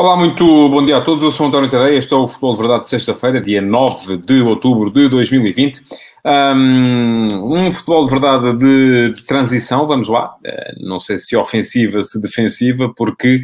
[0.00, 1.22] Olá, muito bom dia a todos.
[1.22, 1.98] Eu sou António Tadeia.
[1.98, 5.82] Este é o Futebol de Verdade de sexta-feira, dia 9 de outubro de 2020.
[6.24, 10.34] Um, um futebol de verdade de transição, vamos lá.
[10.36, 13.40] Uh, não sei se ofensiva, se defensiva, porque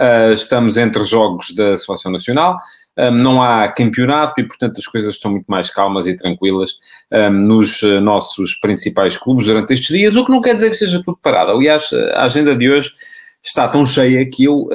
[0.00, 2.58] uh, estamos entre jogos da Seleção Nacional.
[3.12, 6.72] Não há campeonato e, portanto, as coisas estão muito mais calmas e tranquilas
[7.12, 10.74] um, nos uh, nossos principais clubes durante estes dias, o que não quer dizer que
[10.74, 11.52] esteja tudo parado.
[11.52, 12.90] Aliás, a agenda de hoje
[13.44, 14.68] está tão cheia que eu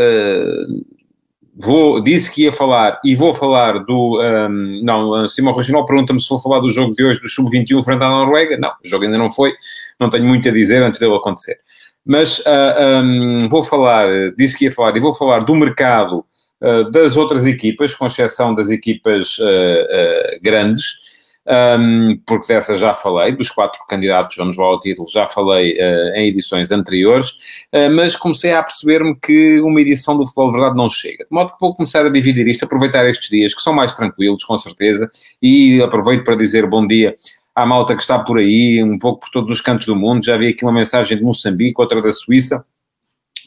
[1.56, 4.20] vou, disse que ia falar e vou falar do.
[4.22, 8.04] Um, não, Simão Regional pergunta-me se vou falar do jogo de hoje do Sub-21 frente
[8.04, 8.58] à Noruega.
[8.58, 9.54] Não, o jogo ainda não foi,
[10.00, 11.58] não tenho muito a dizer antes dele acontecer.
[12.06, 16.24] Mas uh, ah, um, vou falar, disse que ia falar e vou falar do mercado
[16.62, 21.15] uh, das outras equipas, com exceção das equipas uh, grandes
[21.48, 26.16] um, porque dessa já falei, dos quatro candidatos, vamos lá ao título, já falei uh,
[26.16, 27.30] em edições anteriores,
[27.74, 31.24] uh, mas comecei a perceber-me que uma edição do Futebol Verdade não chega.
[31.24, 34.44] De modo que vou começar a dividir isto, aproveitar estes dias, que são mais tranquilos,
[34.44, 35.10] com certeza,
[35.42, 37.16] e aproveito para dizer bom dia
[37.56, 40.26] à malta que está por aí, um pouco por todos os cantos do mundo.
[40.26, 42.66] Já vi aqui uma mensagem de Moçambique, outra da Suíça.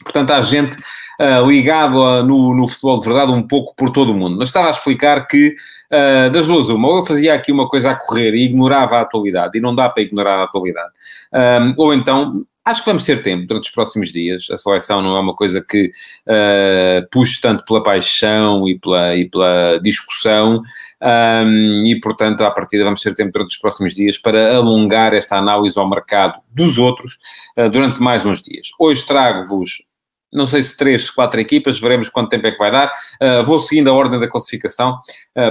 [0.03, 0.77] Portanto, há gente
[1.19, 4.37] uh, ligada no, no futebol de verdade um pouco por todo o mundo.
[4.37, 5.55] Mas estava a explicar que
[5.91, 9.01] Uh, das duas, uma, ou eu fazia aqui uma coisa a correr e ignorava a
[9.01, 10.91] atualidade, e não dá para ignorar a atualidade,
[11.33, 14.47] um, ou então acho que vamos ter tempo durante os próximos dias.
[14.51, 15.87] A seleção não é uma coisa que
[16.27, 20.61] uh, puxe tanto pela paixão e pela, e pela discussão,
[21.01, 25.37] um, e portanto, à partida, vamos ter tempo durante os próximos dias para alongar esta
[25.37, 27.13] análise ao mercado dos outros
[27.57, 28.67] uh, durante mais uns dias.
[28.79, 29.89] Hoje trago-vos
[30.31, 32.91] não sei se três, quatro equipas, veremos quanto tempo é que vai dar.
[33.19, 34.97] Uh, vou seguindo a ordem da classificação,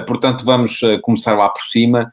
[0.06, 2.10] portanto vamos uh, começar lá por cima,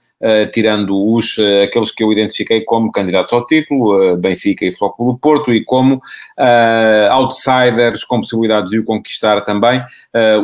[0.53, 5.53] tirando os, aqueles que eu identifiquei como candidatos ao título, Benfica e Futebol do Porto,
[5.53, 6.01] e como
[7.11, 9.83] outsiders com possibilidades de o conquistar também,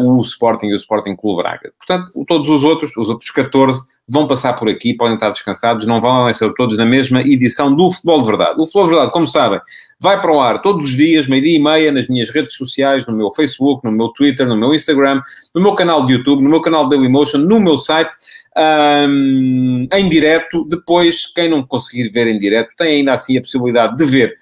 [0.03, 1.72] o Sporting e o Sporting Clube Braga.
[1.79, 6.01] Portanto, todos os outros, os outros 14, vão passar por aqui, podem estar descansados, não
[6.01, 8.59] vão ser todos na mesma edição do Futebol de Verdade.
[8.59, 9.61] O Futebol de Verdade, como sabem,
[10.00, 13.16] vai para o ar todos os dias, meio-dia e meia, nas minhas redes sociais, no
[13.16, 15.22] meu Facebook, no meu Twitter, no meu Instagram,
[15.55, 16.95] no meu canal de YouTube, no meu canal de
[17.37, 18.11] No meu site,
[18.57, 20.65] um, em direto.
[20.65, 24.33] Depois, quem não conseguir ver em direto, tem ainda assim a possibilidade de ver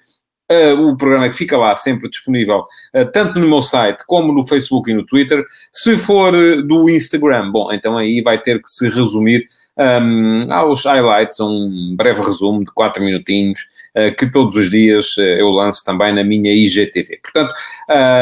[0.52, 4.44] Uh, o programa que fica lá sempre disponível, uh, tanto no meu site como no
[4.44, 5.44] Facebook e no Twitter.
[5.70, 9.46] Se for uh, do Instagram, bom, então aí vai ter que se resumir
[9.78, 13.60] um, aos highlights, um breve resumo de 4 minutinhos,
[14.16, 17.18] que todos os dias eu lanço também na minha IGTV.
[17.22, 17.52] Portanto,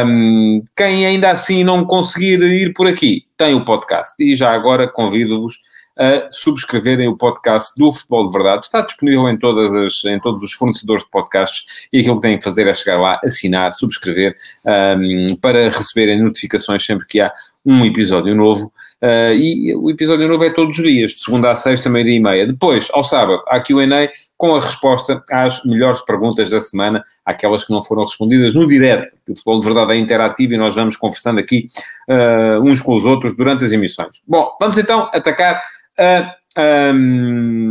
[0.06, 4.14] um, quem ainda assim não conseguir ir por aqui, tem o podcast.
[4.18, 5.56] E já agora convido-vos
[5.98, 8.66] a subscreverem o podcast do Futebol de Verdade.
[8.66, 12.38] Está disponível em, todas as, em todos os fornecedores de podcasts e aquilo que têm
[12.38, 17.32] que fazer é chegar lá, assinar, subscrever um, para receberem notificações sempre que há
[17.66, 18.72] um episódio novo.
[19.00, 22.20] Uh, e o episódio novo é todos os dias, de segunda a sexta, meia-dia e
[22.20, 22.46] meia.
[22.46, 27.72] Depois, ao sábado, há QA com a resposta às melhores perguntas da semana, aquelas que
[27.72, 29.14] não foram respondidas no direto.
[29.28, 31.68] O futebol de verdade é interativo e nós vamos conversando aqui
[32.08, 34.20] uh, uns com os outros durante as emissões.
[34.26, 35.60] Bom, vamos então atacar
[35.96, 36.92] a, a,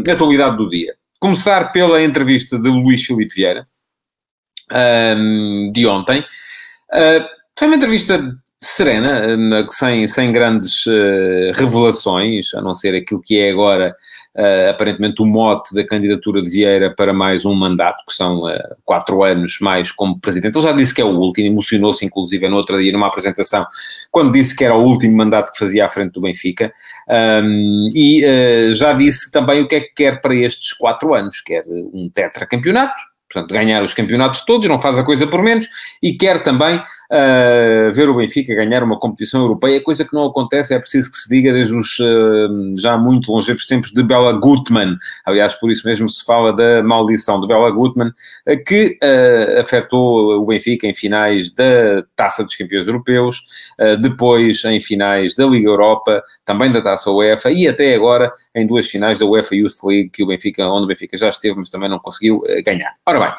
[0.10, 0.94] a atualidade do dia.
[1.20, 3.68] Começar pela entrevista de Luís Filipe Vieira,
[5.18, 6.22] um, de ontem.
[6.22, 7.26] Uh,
[7.58, 8.22] foi uma entrevista
[8.60, 9.38] serena,
[9.70, 13.96] sem, sem grandes uh, revelações, a não ser aquilo que é agora
[14.36, 18.58] uh, aparentemente o mote da candidatura de Vieira para mais um mandato, que são uh,
[18.84, 20.58] quatro anos mais como presidente.
[20.58, 23.64] Ele já disse que é o último, emocionou-se inclusive no outro dia numa apresentação,
[24.12, 26.74] quando disse que era o último mandato que fazia à frente do Benfica,
[27.44, 28.24] um, e
[28.74, 32.96] já disse também o que é que quer para estes quatro anos, quer um tetracampeonato,
[33.32, 35.68] portanto, ganhar os campeonatos todos, não faz a coisa por menos,
[36.02, 36.82] e quer também
[37.12, 41.18] uh, ver o Benfica ganhar uma competição europeia, coisa que não acontece, é preciso que
[41.18, 44.98] se diga desde os uh, já muito longevos tempos de Bela Gutmann.
[45.26, 48.98] Aliás, por isso mesmo se fala da maldição de Bela Gutmann, uh, que
[49.60, 53.42] afetou o Benfica em finais da Taça dos Campeões Europeus,
[54.02, 58.88] depois em finais da Liga Europa, também da Taça UEFA e até agora em duas
[58.88, 61.90] finais da UEFA Youth League, que o Benfica, onde o Benfica já esteve, mas também
[61.90, 62.94] não conseguiu ganhar.
[63.06, 63.34] Ora bem,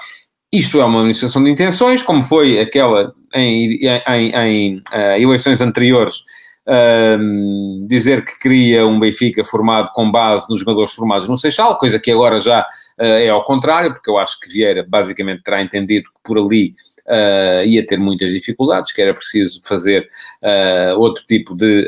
[0.53, 6.21] isto é uma manifestação de intenções, como foi aquela em, em, em uh, eleições anteriores,
[6.67, 11.99] uh, dizer que queria um Benfica formado com base nos jogadores formados no Seixal, coisa
[11.99, 16.05] que agora já uh, é ao contrário, porque eu acho que Vieira basicamente terá entendido
[16.05, 16.75] que por ali
[17.07, 20.09] uh, ia ter muitas dificuldades, que era preciso fazer
[20.43, 21.87] uh, outro tipo de,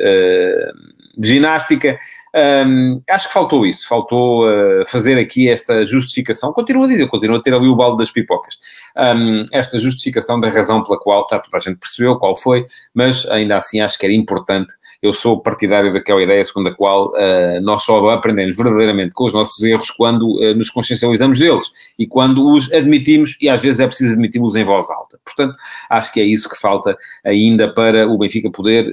[1.16, 1.98] de ginástica.
[2.34, 6.52] Um, acho que faltou isso, faltou uh, fazer aqui esta justificação.
[6.52, 8.56] Continuo a dizer, continuo a ter ali o balde das pipocas.
[8.96, 12.64] Um, esta justificação da razão pela qual, já toda a gente percebeu qual foi,
[12.94, 14.72] mas ainda assim acho que era importante.
[15.02, 19.32] Eu sou partidário daquela ideia segundo a qual uh, nós só aprendemos verdadeiramente com os
[19.32, 21.66] nossos erros quando uh, nos consciencializamos deles
[21.98, 25.18] e quando os admitimos, e às vezes é preciso admiti-los em voz alta.
[25.24, 25.54] Portanto,
[25.88, 28.90] acho que é isso que falta ainda para o Benfica poder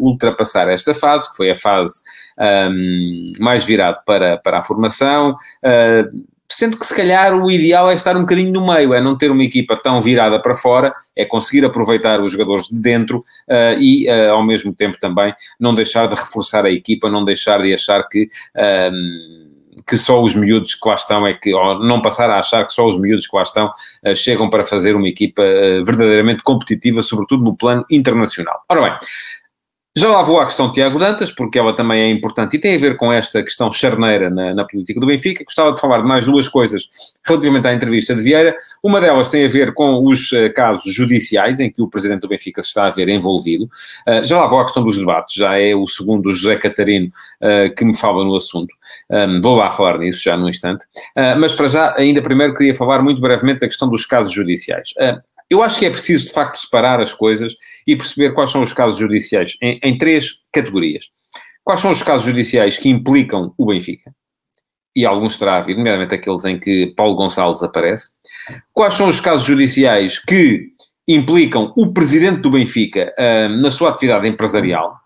[0.00, 2.00] ultrapassar esta fase, que foi a fase
[2.38, 6.24] um, mais virado para, para a formação, uh,
[6.54, 9.30] sendo que se calhar o ideal é estar um bocadinho no meio, é não ter
[9.30, 14.08] uma equipa tão virada para fora, é conseguir aproveitar os jogadores de dentro uh, e,
[14.08, 18.06] uh, ao mesmo tempo, também não deixar de reforçar a equipa, não deixar de achar
[18.08, 18.28] que.
[19.86, 22.72] que só os miúdos que lá estão é que, ou não passar a achar que
[22.72, 27.02] só os miúdos que lá estão uh, chegam para fazer uma equipa uh, verdadeiramente competitiva,
[27.02, 28.62] sobretudo no plano internacional.
[28.68, 28.98] Ora bem,
[29.96, 32.74] já lá vou à questão de Tiago Dantas, porque ela também é importante e tem
[32.74, 35.44] a ver com esta questão charneira na, na, política do Benfica.
[35.44, 36.88] Gostava de falar de mais duas coisas
[37.24, 38.56] relativamente à entrevista de Vieira.
[38.82, 42.28] Uma delas tem a ver com os uh, casos judiciais em que o presidente do
[42.28, 43.66] Benfica se está a ver envolvido.
[44.06, 47.72] Uh, já lá vou à questão dos debates, já é o segundo José Catarino uh,
[47.72, 48.74] que me fala no assunto.
[49.08, 50.86] Um, vou lá falar nisso já num instante.
[51.38, 54.92] mas para já, ainda primeiro queria falar muito brevemente da questão dos casos judiciais.
[55.54, 57.54] Eu acho que é preciso, de facto, separar as coisas
[57.86, 61.04] e perceber quais são os casos judiciais em, em três categorias.
[61.62, 64.12] Quais são os casos judiciais que implicam o Benfica?
[64.96, 68.10] E alguns terá havido, nomeadamente aqueles em que Paulo Gonçalves aparece.
[68.72, 70.70] Quais são os casos judiciais que
[71.06, 74.96] implicam o presidente do Benfica uh, na sua atividade empresarial?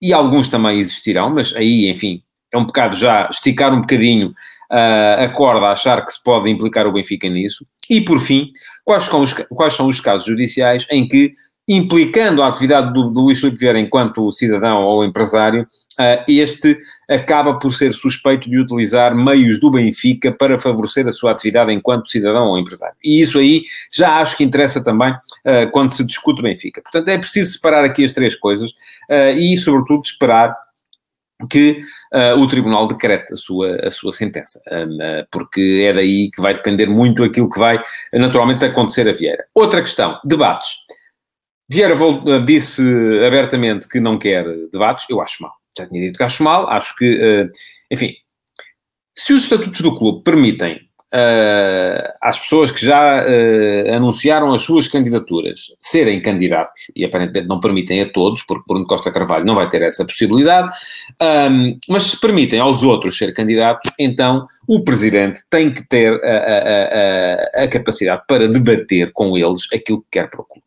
[0.00, 2.22] E alguns também existirão, mas aí, enfim,
[2.52, 4.28] é um bocado já esticar um bocadinho
[4.70, 7.66] uh, a corda achar que se pode implicar o Benfica nisso.
[7.90, 8.52] E, por fim,
[8.84, 11.34] quais são os, quais são os casos judiciais em que,
[11.68, 15.66] implicando a atividade do, do Luís Filipe Vieira enquanto cidadão ou empresário,
[15.98, 16.78] uh, este
[17.08, 22.08] acaba por ser suspeito de utilizar meios do Benfica para favorecer a sua atividade enquanto
[22.08, 22.94] cidadão ou empresário.
[23.02, 26.80] E isso aí já acho que interessa também uh, quando se discute o Benfica.
[26.80, 30.56] Portanto, é preciso separar aqui as três coisas uh, e, sobretudo, esperar
[31.48, 31.82] que
[32.12, 36.54] uh, o Tribunal decrete a sua, a sua sentença, uh, porque é daí que vai
[36.54, 37.82] depender muito aquilo que vai
[38.12, 39.44] naturalmente acontecer a Vieira.
[39.54, 40.70] Outra questão, debates.
[41.70, 41.94] Vieira
[42.44, 42.82] disse
[43.24, 45.52] abertamente que não quer debates, eu acho mal.
[45.78, 47.50] Já tinha dito que acho mal, acho que, uh,
[47.90, 48.14] enfim,
[49.16, 50.80] se os estatutos do clube permitem
[51.12, 57.60] uh, às pessoas que já uh, anunciaram as suas candidaturas serem candidatos, e aparentemente não
[57.60, 60.72] permitem a todos, porque Bruno Costa Carvalho não vai ter essa possibilidade,
[61.22, 67.58] um, mas se permitem aos outros ser candidatos, então o Presidente tem que ter a,
[67.58, 70.62] a, a, a capacidade para debater com eles aquilo que quer clube.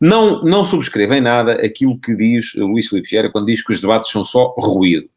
[0.00, 4.10] Não, não subscrevem nada aquilo que diz Luís Filipe Vieira quando diz que os debates
[4.10, 5.08] são só ruído.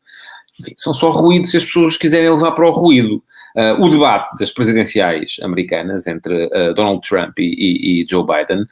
[0.59, 3.23] Enfim, são só ruído se as pessoas quiserem levar para o ruído.
[3.55, 8.65] Uh, o debate das presidenciais americanas entre uh, Donald Trump e, e, e, Joe Biden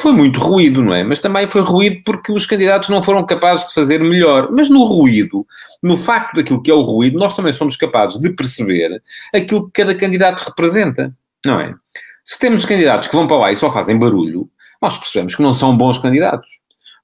[0.00, 1.02] foi muito ruído, não é?
[1.02, 4.48] Mas também foi ruído porque os candidatos não foram capazes de fazer melhor.
[4.52, 5.46] Mas no ruído,
[5.82, 9.02] no facto daquilo que é o ruído, nós também somos capazes de perceber
[9.34, 11.14] aquilo que cada candidato representa,
[11.44, 11.74] não é?
[12.24, 14.50] Se temos candidatos que vão para lá e só fazem barulho,
[14.82, 16.48] nós percebemos que não são bons candidatos.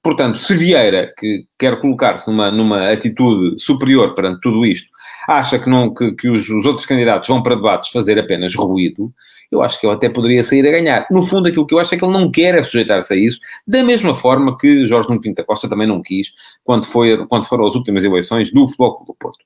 [0.02, 4.90] Portanto, se Vieira, que quer colocar-se numa, numa atitude superior perante tudo isto,
[5.28, 9.12] acha que, não, que, que os, os, outros candidatos vão para debates fazer apenas ruído,
[9.50, 11.06] eu acho que ele até poderia sair a ganhar.
[11.10, 13.38] No fundo, aquilo que eu acho é que ele não quer é sujeitar-se a isso,
[13.66, 16.32] da mesma forma que Jorge Nuno Pinto Costa também não quis,
[16.64, 19.44] quando, foi, quando foram as últimas eleições do Futebol do Porto.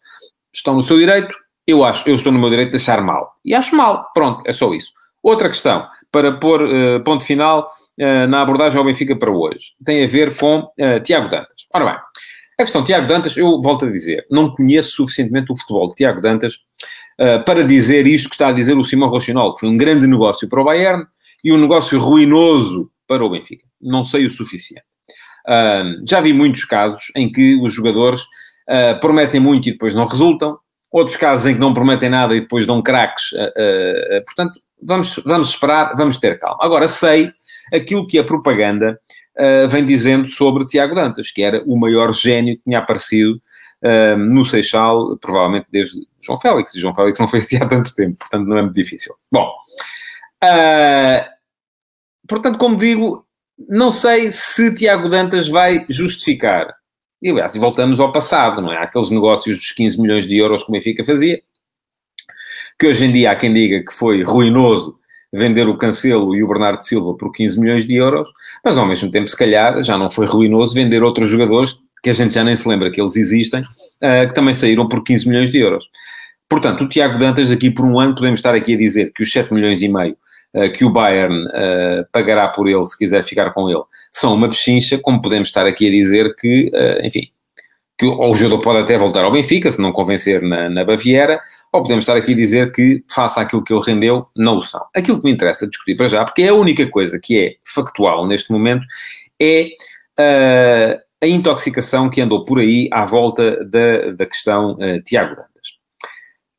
[0.53, 1.35] Estão no seu direito,
[1.67, 3.33] eu acho, eu estou no meu direito de achar mal.
[3.45, 4.93] E acho mal, pronto, é só isso.
[5.23, 7.69] Outra questão, para pôr uh, ponto final
[8.01, 11.67] uh, na abordagem ao Benfica para hoje, tem a ver com uh, Tiago Dantas.
[11.75, 11.97] Ora bem,
[12.59, 16.21] a questão Tiago Dantas, eu volto a dizer, não conheço suficientemente o futebol de Tiago
[16.23, 16.55] Dantas
[17.21, 20.07] uh, para dizer isto que está a dizer o Simão Rochinol, que foi um grande
[20.07, 21.05] negócio para o Bayern
[21.45, 23.65] e um negócio ruinoso para o Benfica.
[23.81, 24.87] Não sei o suficiente.
[25.47, 30.07] Uh, já vi muitos casos em que os jogadores uh, prometem muito e depois não
[30.07, 30.59] resultam,
[30.91, 33.31] outros casos em que não prometem nada e depois dão craques.
[34.25, 36.57] portanto, vamos, vamos esperar, vamos ter calma.
[36.61, 37.31] Agora, sei
[37.71, 38.99] aquilo que a propaganda
[39.39, 43.41] uh, vem dizendo sobre Tiago Dantas, que era o maior gênio que tinha aparecido
[43.83, 47.95] uh, no Seixal, provavelmente desde João Félix, e João Félix não foi aqui há tanto
[47.95, 49.15] tempo, portanto não é muito difícil.
[49.31, 49.49] Bom,
[50.45, 51.25] uh,
[52.29, 53.27] portanto, como digo,
[53.69, 56.75] não sei se Tiago Dantas vai justificar.
[57.23, 58.77] E, aliás, voltamos ao passado, não é?
[58.77, 61.41] Aqueles negócios dos 15 milhões de euros que o Benfica fazia,
[62.79, 64.99] que hoje em dia há quem diga que foi ruinoso
[65.37, 68.29] vender o Cancelo e o Bernardo Silva por 15 milhões de euros,
[68.65, 72.13] mas ao mesmo tempo, se calhar, já não foi ruinoso vender outros jogadores que a
[72.13, 75.51] gente já nem se lembra que eles existem, uh, que também saíram por 15 milhões
[75.51, 75.91] de euros.
[76.49, 79.33] Portanto, o Tiago Dantas, daqui por um ano, podemos estar aqui a dizer que os
[79.33, 80.17] 7 milhões e meio
[80.55, 84.49] uh, que o Bayern uh, pagará por ele, se quiser ficar com ele, são uma
[84.49, 86.71] pechincha, como podemos estar aqui a dizer que,
[87.03, 87.29] enfim,
[87.99, 91.41] que o jogador pode até voltar ao Benfica, se não convencer na, na, Baviera,
[91.77, 94.85] ou podemos estar aqui a dizer que, face àquilo que ele rendeu, não o são.
[94.95, 98.27] Aquilo que me interessa discutir para já, porque é a única coisa que é factual
[98.27, 98.85] neste momento,
[99.41, 99.69] é
[100.19, 105.77] uh, a intoxicação que andou por aí à volta da, da questão uh, Tiago Dantas.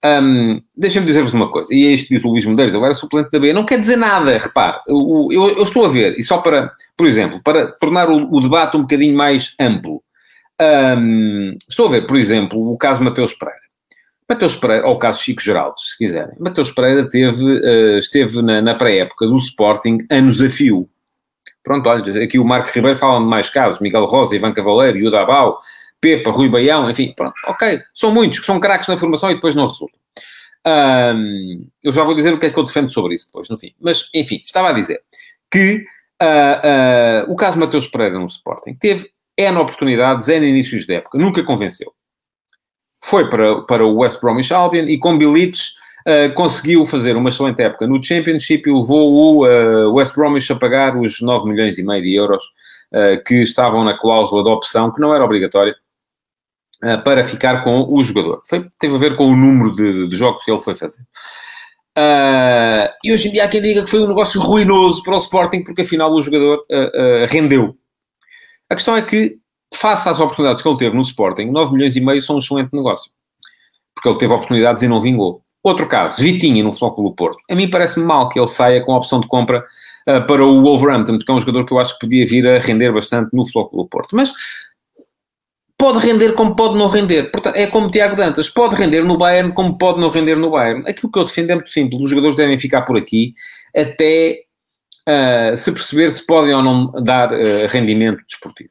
[0.05, 3.39] Um, Deixem-me dizer-vos uma coisa, e é isto diz o Luís Medeiros, agora suplente da
[3.39, 6.71] B, não quer dizer nada, repare, eu, eu, eu, estou a ver, e só para,
[6.95, 10.03] por exemplo, para tornar o, o debate um bocadinho mais amplo,
[10.61, 13.66] um, estou a ver, por exemplo, o caso Mateus Pereira.
[14.29, 16.35] Mateus Pereira, ou o caso Chico Geraldo, se quiserem.
[16.39, 20.89] Mateus Pereira teve, uh, esteve na, na pré-época do Sporting anos a fio.
[21.63, 25.21] Pronto, olha, aqui o Marco Ribeiro fala de mais casos, Miguel Rosa, Ivan Cavaleiro, Yuda
[25.21, 25.59] Abau,
[25.99, 27.81] Pepa, Rui Baião, enfim, pronto, ok.
[27.93, 29.99] São muitos que são craques na formação e depois não resultam.
[31.83, 33.73] Eu já vou dizer o que é que eu defendo sobre isso depois, no fim.
[33.79, 35.01] Mas, enfim, estava a dizer
[35.49, 35.85] que
[36.21, 41.17] uh, uh, o caso Mateus Pereira no Sporting teve N oportunidades, N inícios de época,
[41.17, 41.93] nunca convenceu.
[43.03, 45.57] Foi para, para o West Bromwich Albion e com Bilic
[46.07, 50.55] uh, conseguiu fazer uma excelente época no Championship e levou o uh, West Bromwich a
[50.55, 52.43] pagar os 9 milhões e meio de euros
[52.93, 55.75] uh, que estavam na cláusula de opção, que não era obrigatória,
[57.03, 58.39] para ficar com o jogador.
[58.47, 61.01] Foi, teve a ver com o número de, de jogos que ele foi fazer.
[63.03, 65.63] e hoje em dia há quem diga que foi um negócio ruinoso para o Sporting,
[65.63, 66.63] porque afinal o jogador
[67.29, 67.75] rendeu
[68.69, 69.39] a questão é que,
[69.77, 72.73] face às oportunidades que ele teve no Sporting, 9 milhões e meio são um excelente
[72.73, 73.11] negócio.
[73.93, 75.41] Porque ele teve oportunidades e não vingou.
[75.63, 77.39] Outro caso, Vitinha no Futebol Clube Porto.
[77.49, 79.65] A mim parece-me mal que ele saia com a opção de compra
[80.07, 82.59] uh, para o Wolverhampton, porque é um jogador que eu acho que podia vir a
[82.59, 84.15] render bastante no Futebol Clube Porto.
[84.15, 84.33] Mas
[85.77, 87.31] pode render como pode não render.
[87.31, 88.49] Portanto, é como Tiago Dantas.
[88.49, 90.87] Pode render no Bayern como pode não render no Bayern.
[90.87, 92.01] Aquilo que eu defendo é muito simples.
[92.01, 93.33] Os jogadores devem ficar por aqui
[93.75, 94.39] até
[95.07, 98.69] uh, se perceber se podem ou não dar uh, rendimento desportivo.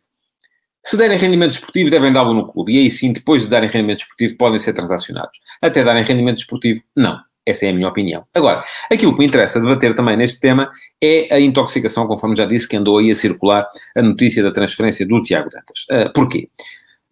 [0.86, 2.72] Se derem rendimento desportivo, devem dá-lo no clube.
[2.72, 5.40] E aí sim, depois de darem rendimento desportivo, podem ser transacionados.
[5.60, 7.18] Até darem rendimento desportivo, não.
[7.44, 8.24] Essa é a minha opinião.
[8.32, 10.70] Agora, aquilo que me interessa debater também neste tema
[11.02, 15.04] é a intoxicação, conforme já disse, que andou aí a circular a notícia da transferência
[15.04, 15.86] do Tiago Dantas.
[15.90, 16.50] Uh, porquê?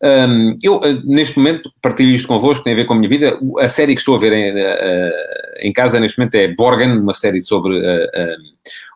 [0.04, 3.38] Um, eu, neste momento, partilho isto convosco, tem a ver com a minha vida.
[3.58, 5.10] A série que estou a ver em, uh,
[5.60, 7.80] em casa neste momento é Borgen, uma série sobre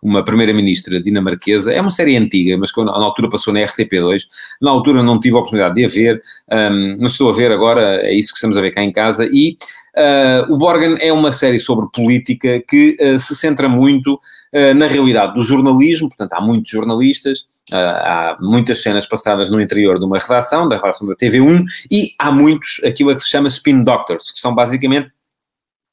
[0.03, 1.73] uma primeira-ministra dinamarquesa.
[1.73, 4.23] É uma série antiga, mas que na altura passou na RTP2.
[4.61, 8.01] Na altura não tive a oportunidade de a ver, um, mas estou a ver agora,
[8.03, 9.29] é isso que estamos a ver cá em casa.
[9.31, 9.57] E
[9.97, 14.87] uh, o Borgen é uma série sobre política que uh, se centra muito uh, na
[14.87, 17.47] realidade do jornalismo, portanto, há muitos jornalistas.
[17.73, 22.15] Uh, há muitas cenas passadas no interior de uma redação, da redação da TV1, e
[22.19, 25.11] há muitos, aquilo que se chama spin doctors, que são basicamente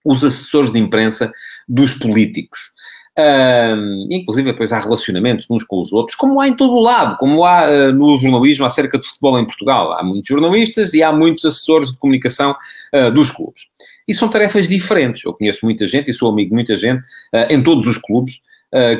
[0.05, 1.31] os assessores de imprensa
[1.67, 2.75] dos políticos.
[3.17, 7.17] Um, inclusive, depois há relacionamentos uns com os outros, como há em todo o lado,
[7.17, 9.93] como há uh, no jornalismo acerca de futebol em Portugal.
[9.93, 12.55] Há muitos jornalistas e há muitos assessores de comunicação
[12.93, 13.67] uh, dos clubes.
[14.05, 15.23] E são tarefas diferentes.
[15.23, 16.99] Eu conheço muita gente e sou amigo de muita gente
[17.33, 18.41] uh, em todos os clubes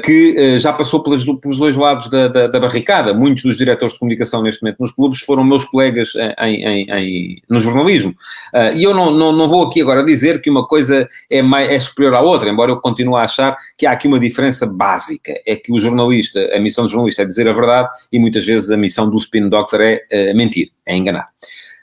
[0.04, 3.14] que uh, já passou pelos, pelos dois lados da, da, da, barricada.
[3.14, 7.42] Muitos dos diretores de comunicação neste momento nos clubes foram meus colegas em, em, em
[7.50, 8.12] no jornalismo.
[8.54, 11.70] Uh, e eu não, não, não vou aqui agora dizer que uma coisa é, mais,
[11.70, 15.34] é superior à outra, embora eu continue a achar que há aqui uma diferença básica.
[15.46, 18.72] É que o jornalista, a missão do jornalista é dizer a verdade e muitas vezes
[18.72, 21.28] a missão do spin doctor é mentir, é enganar.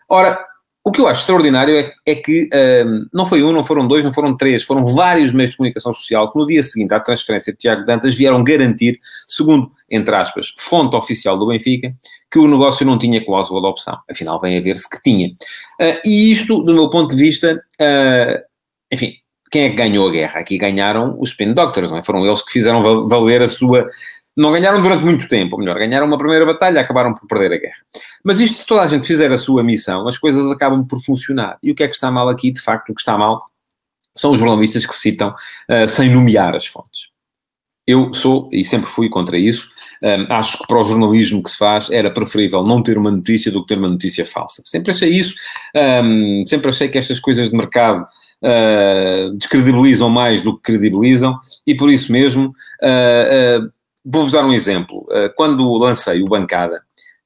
[0.09, 0.39] Ora,
[0.85, 2.49] o que eu acho extraordinário é, é que
[2.85, 5.95] um, não foi um, não foram dois, não foram três, foram vários meios de comunicação
[5.95, 8.99] social que no dia seguinte à transferência de Tiago Dantas vieram garantir,
[9.29, 11.95] segundo, entre aspas, fonte oficial do Benfica,
[12.31, 13.97] que o negócio não tinha cláusula de opção.
[14.11, 15.29] Afinal, vem a ver-se que tinha.
[15.29, 18.43] Uh, e isto, do meu ponto de vista, uh,
[18.91, 19.15] enfim,
[19.53, 20.41] quem é que ganhou a guerra?
[20.41, 22.03] Aqui ganharam os Spin Doctors, não é?
[22.03, 23.87] Foram eles que fizeram valer a sua
[24.37, 27.59] não ganharam durante muito tempo, ou melhor, ganharam uma primeira batalha, acabaram por perder a
[27.59, 27.77] guerra.
[28.25, 31.59] Mas isto, se toda a gente fizer a sua missão, as coisas acabam por funcionar.
[31.63, 32.51] E o que é que está mal aqui?
[32.51, 33.43] De facto, o que está mal
[34.15, 35.35] são os jornalistas que citam
[35.71, 37.13] uh, sem nomear as fontes.
[37.87, 39.69] Eu sou, e sempre fui contra isso,
[40.01, 43.11] um, eh, acho que para o jornalismo que se faz era preferível não ter uma
[43.11, 44.63] notícia do que ter uma notícia falsa.
[44.65, 45.35] Sempre achei isso,
[46.05, 48.07] um, sempre achei que estas coisas de mercado
[48.43, 51.37] uh, descredibilizam mais do que credibilizam,
[51.67, 52.53] e por isso mesmo
[52.85, 53.73] uh,
[54.05, 55.07] Vou-vos dar um exemplo.
[55.11, 56.83] Eh, quando lancei o Bancada,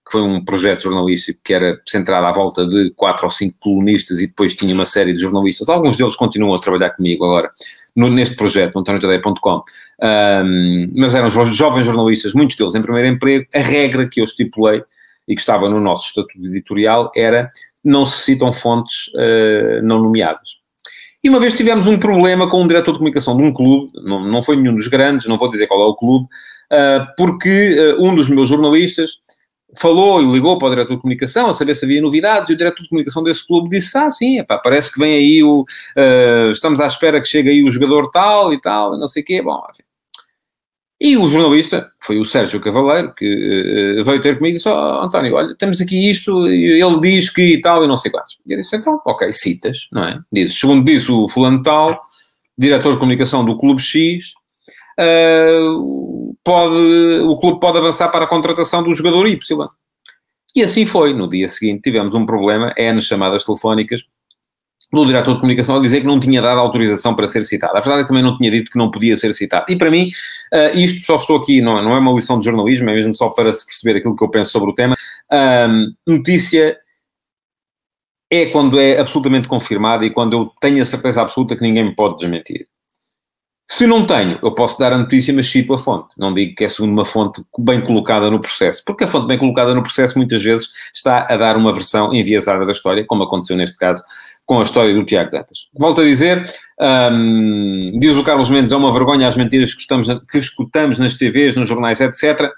[0.06, 4.20] que foi um projeto jornalístico que era centrado à volta de quatro ou cinco colunistas
[4.20, 5.68] e depois tinha uma série de jornalistas.
[5.68, 7.50] Alguns deles continuam a trabalhar comigo agora
[7.94, 9.64] no, neste projeto, antoniotadeia.com.
[10.02, 13.46] Um, mas eram jovens jornalistas, muitos deles em primeiro emprego.
[13.52, 14.82] A regra que eu estipulei
[15.26, 17.50] e que estava no nosso estatuto editorial era
[17.82, 20.56] não se citam fontes uh, não nomeadas.
[21.26, 24.22] E uma vez tivemos um problema com um diretor de comunicação de um clube, não,
[24.22, 28.06] não foi nenhum dos grandes, não vou dizer qual é o clube, uh, porque uh,
[28.06, 29.18] um dos meus jornalistas
[29.76, 32.56] falou e ligou para o diretor de comunicação a saber se havia novidades e o
[32.56, 35.62] diretor de comunicação desse clube disse, ah, sim, epá, parece que vem aí o...
[35.96, 39.24] Uh, estamos à espera que chegue aí o jogador tal e tal, e não sei
[39.24, 39.42] o quê.
[39.42, 39.82] Bom, enfim.
[40.98, 45.02] E o jornalista, foi o Sérgio Cavaleiro, que uh, veio ter comigo e disse, oh,
[45.02, 48.38] António, olha, temos aqui isto, ele diz que e tal, e não sei quantos.
[48.46, 50.18] E eu disse, então, ok, citas, não é?
[50.32, 52.00] Diz, segundo disse o fulano tal,
[52.56, 54.32] diretor de comunicação do Clube X,
[54.98, 59.68] uh, pode, o clube pode avançar para a contratação do jogador Y.
[60.54, 61.12] E assim foi.
[61.12, 64.02] No dia seguinte tivemos um problema, nas chamadas telefónicas,
[64.92, 67.76] do diretor de comunicação a dizer que não tinha dado autorização para ser citado.
[67.76, 69.66] A verdade é que também não tinha dito que não podia ser citado.
[69.68, 70.08] E para mim,
[70.54, 73.28] uh, isto só estou aqui, não, não é uma lição de jornalismo, é mesmo só
[73.30, 74.96] para se perceber aquilo que eu penso sobre o tema.
[76.06, 76.78] Notícia
[78.30, 81.94] é quando é absolutamente confirmada e quando eu tenho a certeza absoluta que ninguém me
[81.94, 82.68] pode desmentir.
[83.68, 86.14] Se não tenho, eu posso dar a notícia, mas cito a fonte.
[86.16, 89.38] Não digo que é segundo uma fonte bem colocada no processo, porque a fonte bem
[89.38, 93.56] colocada no processo muitas vezes está a dar uma versão enviesada da história, como aconteceu
[93.56, 94.04] neste caso
[94.46, 95.68] com a história do Tiago Dantas.
[95.78, 96.48] Volto a dizer,
[97.12, 101.16] um, diz o Carlos Mendes, é uma vergonha as mentiras que, estamos, que escutamos nas
[101.16, 102.52] TVs, nos jornais, etc.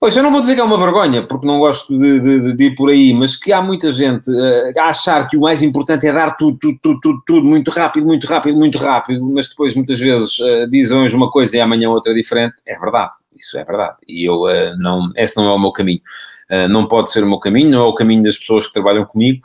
[0.00, 2.64] Pois, eu não vou dizer que é uma vergonha, porque não gosto de, de, de
[2.64, 6.06] ir por aí, mas que há muita gente uh, a achar que o mais importante
[6.06, 9.74] é dar tudo, tudo, tudo, tudo, tudo, muito rápido, muito rápido, muito rápido, mas depois
[9.74, 12.56] muitas vezes uh, dizem hoje uma coisa e amanhã outra diferente.
[12.66, 13.96] É verdade, isso é verdade.
[14.06, 16.02] E eu, uh, não, esse não é o meu caminho.
[16.50, 19.04] Uh, não pode ser o meu caminho, não é o caminho das pessoas que trabalham
[19.04, 19.40] comigo,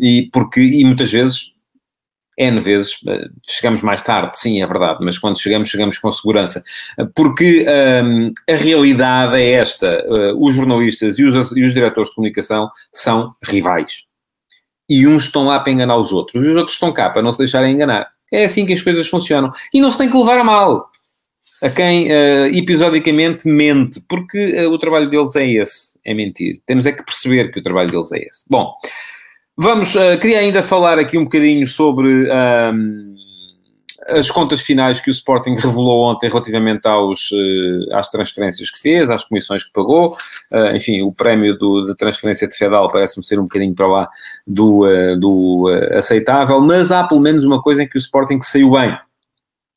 [0.00, 1.52] e, porque, e muitas vezes
[2.40, 6.64] N vezes, eh, chegamos mais tarde, sim, é verdade, mas quando chegamos, chegamos com segurança.
[7.14, 7.66] Porque
[8.48, 13.34] a realidade é esta: uh, os jornalistas e os, e os diretores de comunicação são
[13.44, 14.04] rivais.
[14.88, 17.30] E uns estão lá para enganar os outros, e os outros estão cá para não
[17.30, 18.08] se deixarem enganar.
[18.32, 19.52] É assim que as coisas funcionam.
[19.74, 20.89] E não se tem que levar a mal
[21.62, 26.60] a quem uh, episodicamente mente, porque uh, o trabalho deles é esse, é mentir.
[26.64, 28.44] Temos é que perceber que o trabalho deles é esse.
[28.48, 28.74] Bom,
[29.62, 32.26] Vamos, uh, queria ainda falar aqui um bocadinho sobre
[34.08, 37.28] as contas finais que o Sporting revelou ontem relativamente aos,
[37.92, 40.16] às transferências que fez, às comissões que pagou.
[40.74, 44.08] Enfim, o prémio do, de transferência de Fedal parece-me ser um bocadinho para lá
[44.46, 44.86] do,
[45.18, 48.96] do aceitável, mas há pelo menos uma coisa em que o Sporting saiu bem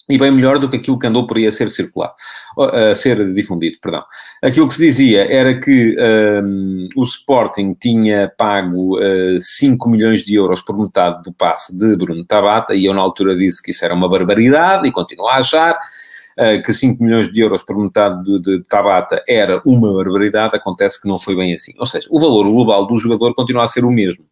[0.09, 2.13] e bem melhor do que aquilo que andou por aí a ser circulado,
[2.57, 4.03] a ser difundido, perdão.
[4.41, 5.95] Aquilo que se dizia era que
[6.43, 11.95] um, o Sporting tinha pago uh, 5 milhões de euros por metade do passe de
[11.95, 15.37] Bruno Tabata, e eu na altura disse que isso era uma barbaridade, e continuo a
[15.37, 20.57] achar uh, que 5 milhões de euros por metade de, de Tabata era uma barbaridade,
[20.57, 21.73] acontece que não foi bem assim.
[21.79, 24.25] Ou seja, o valor global do jogador continua a ser o mesmo,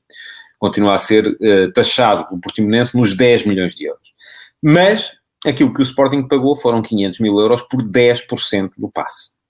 [0.60, 4.12] continua a ser uh, taxado o Portimonense nos 10 milhões de euros.
[4.62, 9.41] Mas aquilo que o Sporting pagou foram 500 mil euros por 10% do passe.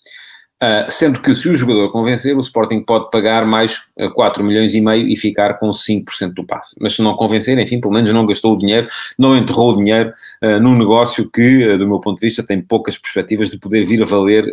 [0.62, 4.44] Uh, sendo que se o jogador convencer, o Sporting pode pagar mais uh, ah, 4
[4.44, 6.76] milhões e meio e ficar com 5% do passe.
[6.80, 10.14] Mas se não convencer, enfim, pelo menos não gastou o dinheiro, não enterrou o dinheiro
[10.44, 14.04] uh, num negócio que, do meu ponto de vista, tem poucas perspectivas de poder vir
[14.04, 14.46] a valer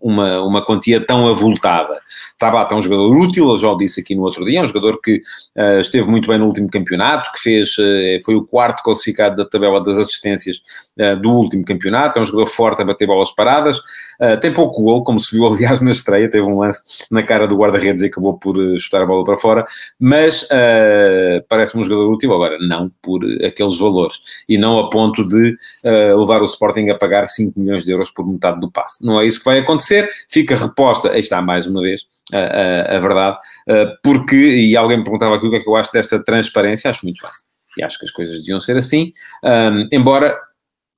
[0.00, 2.00] uma, uma quantia tão avultada.
[2.38, 4.66] Tabata é um jogador útil, eu já o disse aqui no outro dia, é um
[4.66, 5.20] jogador que
[5.80, 7.74] esteve muito bem no último campeonato, que fez,
[8.24, 10.62] foi o quarto classificado da tabela das assistências
[11.20, 13.80] do último campeonato, é um jogador forte a bater bolas paradas,
[14.40, 17.56] tem pouco gol, como se viu, aliás, na estreia, teve um lance na cara do
[17.56, 19.66] guarda-redes e acabou por uh, chutar a bola para fora,
[19.98, 25.26] mas uh, parece-me um jogador útil, agora não por aqueles valores, e não a ponto
[25.26, 29.04] de uh, levar o Sporting a pagar 5 milhões de euros por metade do passe.
[29.04, 32.96] Não é isso que vai acontecer, fica reposta, aí está mais uma vez, a, a,
[32.96, 33.38] a verdade,
[34.02, 37.04] porque, e alguém me perguntava aqui o que é que eu acho desta transparência, acho
[37.04, 37.32] muito bem.
[37.78, 39.12] E acho que as coisas deviam ser assim,
[39.44, 40.36] um, embora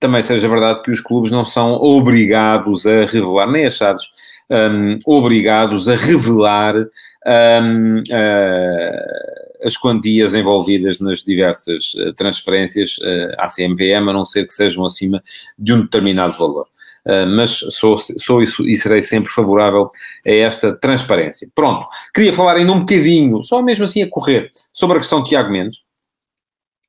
[0.03, 4.11] também seja verdade que os clubes não são obrigados a revelar, nem achados
[4.51, 13.47] um, obrigados a revelar um, uh, as quantias envolvidas nas diversas uh, transferências uh, à
[13.47, 15.23] CMVM, a não ser que sejam acima
[15.57, 16.67] de um determinado valor.
[17.07, 19.91] Uh, mas sou, sou e serei sempre favorável
[20.27, 21.49] a esta transparência.
[21.55, 25.29] Pronto, queria falar ainda um bocadinho, só mesmo assim a correr, sobre a questão de
[25.29, 25.79] Tiago Mendes,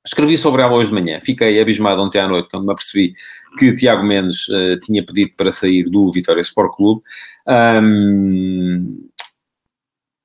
[0.05, 1.19] Escrevi sobre ela hoje de manhã.
[1.21, 3.13] Fiquei abismado ontem à noite quando me apercebi
[3.57, 7.01] que Tiago Mendes uh, tinha pedido para sair do Vitória Sport Clube.
[7.47, 9.07] Um,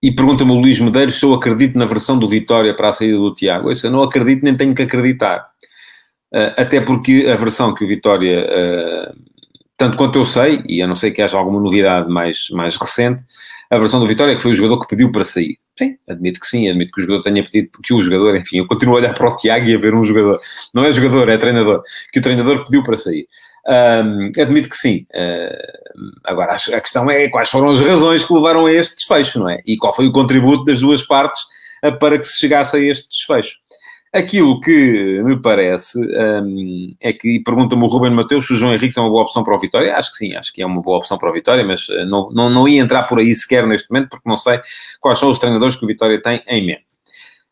[0.03, 3.19] e pergunta-me o Luís Medeiros se eu acredito na versão do Vitória para a saída
[3.19, 3.71] do Tiago.
[3.71, 5.49] Isso eu não acredito nem tenho que acreditar.
[6.35, 9.17] Uh, até porque a versão que o Vitória, uh,
[9.77, 13.23] tanto quanto eu sei, e a não ser que haja alguma novidade mais, mais recente,
[13.71, 15.59] a versão do Vitória é que foi o jogador que pediu para sair.
[15.79, 18.67] Sim, admito que sim, admito que o jogador tenha pedido, que o jogador, enfim, eu
[18.67, 20.41] continuo a olhar para o Tiago e a ver um jogador,
[20.75, 23.29] não é jogador, é treinador, que o treinador pediu para sair.
[23.67, 25.07] Um, admito que sim.
[25.15, 29.49] Uh, agora, a questão é quais foram as razões que levaram a este desfecho, não
[29.49, 29.61] é?
[29.67, 31.43] E qual foi o contributo das duas partes
[32.01, 33.59] para que se chegasse a este desfecho.
[34.13, 38.99] Aquilo que me parece um, é que, pergunta-me o Ruben Mateus se o João Henrique
[38.99, 39.95] é uma boa opção para o Vitória.
[39.95, 42.31] Acho que sim, acho que é uma boa opção para o Vitória, mas uh, não,
[42.31, 44.61] não, não ia entrar por aí sequer neste momento, porque não sei
[45.01, 46.87] quais são os treinadores que o Vitória tem em mente.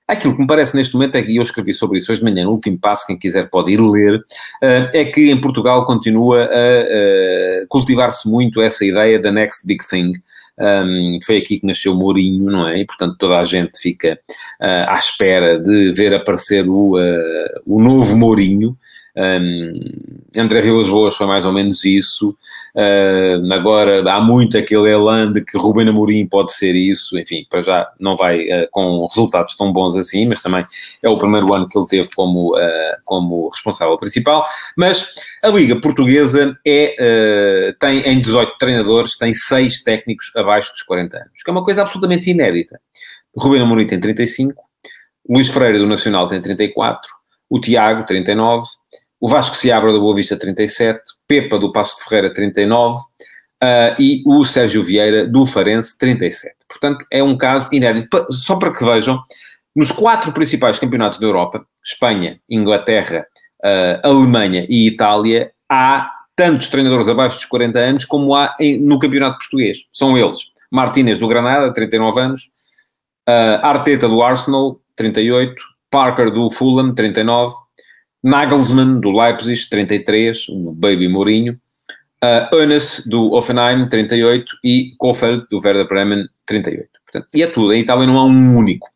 [0.08, 2.30] Aquilo que me parece neste momento é que, e eu escrevi sobre isso hoje de
[2.30, 4.24] manhã, no último passo, quem quiser pode ir ler,
[4.62, 10.12] eh, é que em Portugal continua a cultivar-se muito essa ideia da next big thing.
[10.58, 12.80] Um, foi aqui que nasceu Mourinho, não é?
[12.80, 14.18] E portanto toda a gente fica
[14.60, 18.76] uh, à espera de ver aparecer o, uh, o novo Mourinho.
[19.16, 19.72] Um,
[20.36, 22.36] André Vilas Boas foi mais ou menos isso.
[22.76, 27.60] Uh, agora há muito aquele elan de que Ruben Amorim pode ser isso, enfim, para
[27.60, 30.62] já não vai uh, com resultados tão bons assim, mas também
[31.02, 34.44] é o primeiro ano que ele teve como, uh, como responsável principal.
[34.76, 35.08] Mas
[35.42, 41.42] a Liga Portuguesa é, tem em 18 treinadores, tem 6 técnicos abaixo dos 40 anos,
[41.42, 42.78] que é uma coisa absolutamente inédita.
[43.38, 44.62] Ruben Amorim tem 35,
[45.28, 47.10] Luís Freire do Nacional tem 34,
[47.48, 48.66] o Tiago, 39,
[49.20, 54.22] o Vasco Seabra do Boa Vista 37, Pepa do Passo de Ferreira 39 uh, e
[54.26, 56.54] o Sérgio Vieira do Farense 37.
[56.68, 58.26] Portanto, é um caso inédito.
[58.30, 59.22] Só para que vejam,
[59.74, 63.26] nos quatro principais campeonatos da Europa, Espanha, Inglaterra,
[63.64, 68.98] uh, Alemanha e Itália, há tantos treinadores abaixo dos 40 anos como há em, no
[68.98, 69.78] campeonato português.
[69.90, 70.38] São eles.
[70.70, 72.50] Martínez do Granada, 39 anos,
[73.28, 75.54] uh, Arteta do Arsenal, 38,
[75.90, 77.54] Parker do Fulham, 39,
[78.26, 81.56] Nagelsmann, do Leipzig, 33, o Baby Mourinho,
[82.24, 86.88] uh, Enes, do Offenheim, 38, e Kofeld, do Werder Bremen, 38.
[87.04, 88.88] Portanto, e é tudo, em Itália não há um único.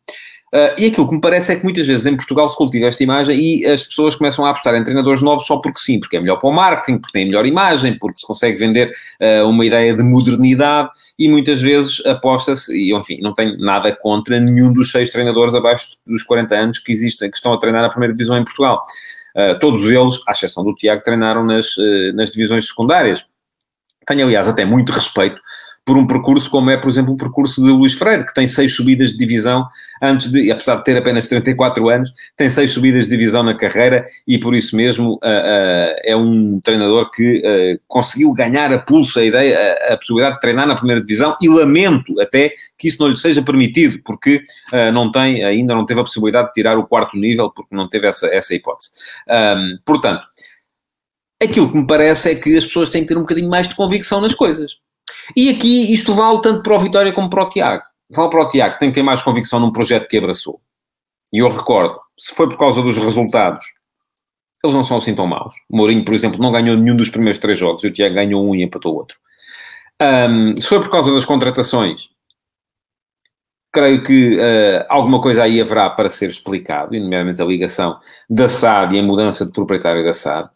[0.53, 3.01] Uh, e aquilo que me parece é que muitas vezes em Portugal se cultiva esta
[3.01, 6.19] imagem e as pessoas começam a apostar em treinadores novos só porque sim, porque é
[6.19, 8.91] melhor para o marketing, porque tem melhor imagem, porque se consegue vender
[9.21, 14.41] uh, uma ideia de modernidade e muitas vezes aposta-se, e enfim, não tenho nada contra
[14.41, 17.89] nenhum dos seis treinadores abaixo dos 40 anos que existem, que estão a treinar a
[17.89, 18.83] primeira divisão em Portugal.
[19.35, 23.25] Uh, todos eles, à exceção do Tiago, treinaram nas, uh, nas divisões secundárias.
[24.05, 25.39] Tenho, aliás, até muito respeito
[25.83, 28.75] por um percurso como é, por exemplo, o percurso de Luís Freire, que tem seis
[28.75, 29.67] subidas de divisão
[30.01, 34.05] antes de, apesar de ter apenas 34 anos, tem seis subidas de divisão na carreira
[34.27, 39.19] e por isso mesmo uh, uh, é um treinador que uh, conseguiu ganhar a pulso
[39.19, 39.57] a ideia,
[39.89, 43.17] a, a, possibilidade de treinar na primeira divisão e lamento até que isso não lhe
[43.17, 44.43] seja permitido, porque
[44.93, 48.07] não tem, ainda não teve a possibilidade de tirar o quarto nível, porque não teve
[48.07, 48.89] essa, essa hipótese.
[49.29, 50.23] Um, portanto,
[51.41, 53.75] aquilo que me parece é que as pessoas têm que ter um bocadinho mais de
[53.75, 54.77] convicção nas coisas.
[55.35, 57.83] E aqui isto vale tanto para o Vitória como para o Tiago.
[58.09, 60.59] Vale para o Tiago, tem que ter mais convicção num projeto que abraçou.
[61.31, 63.65] E eu recordo, se foi por causa dos resultados,
[64.63, 65.55] eles não são assim tão maus.
[65.69, 68.45] O Mourinho, por exemplo, não ganhou nenhum dos primeiros três jogos, e o Tiago ganhou
[68.45, 69.17] um e empatou outro.
[70.01, 72.09] Um, se foi por causa das contratações,
[73.71, 77.97] creio que uh, alguma coisa aí haverá para ser explicado, e nomeadamente a ligação
[78.29, 80.49] da SAD e a mudança de proprietário da SAD.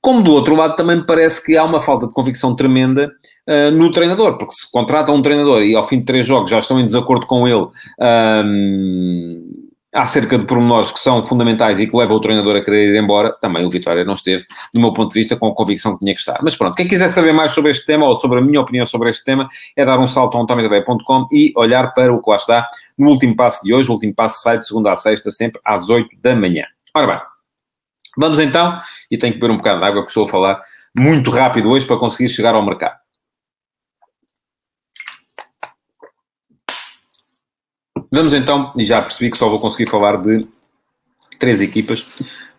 [0.00, 3.10] Como do outro lado também me parece que há uma falta de convicção tremenda
[3.48, 6.58] uh, no treinador, porque se contratam um treinador e ao fim de três jogos já
[6.58, 7.66] estão em desacordo com ele
[8.44, 9.59] um,
[9.94, 13.32] acerca de pormenores que são fundamentais e que levam o treinador a querer ir embora,
[13.40, 16.14] também o Vitória não esteve, do meu ponto de vista, com a convicção que tinha
[16.14, 16.38] que estar.
[16.42, 19.10] Mas pronto, quem quiser saber mais sobre este tema ou sobre a minha opinião sobre
[19.10, 22.68] este tema, é dar um salto a ontamidabé.com e olhar para o que lá está
[22.96, 23.88] no último passo de hoje.
[23.88, 26.64] O último passo sai de segunda a sexta, sempre às 8 da manhã.
[26.94, 27.20] Ora bem,
[28.16, 30.62] vamos então, e tenho que beber um bocado de água, porque estou a falar
[30.94, 32.99] muito rápido hoje para conseguir chegar ao mercado.
[38.12, 40.44] Vamos então, e já percebi que só vou conseguir falar de
[41.38, 42.06] três equipas,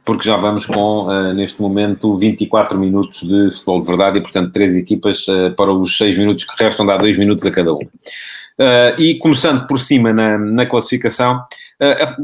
[0.05, 4.51] porque já vamos com, uh, neste momento, 24 minutos de futebol de verdade e, portanto,
[4.53, 7.81] três equipas uh, para os seis minutos que restam, dá dois minutos a cada um.
[7.83, 11.43] Uh, e começando por cima na, na classificação,